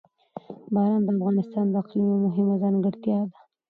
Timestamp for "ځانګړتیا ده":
2.63-3.37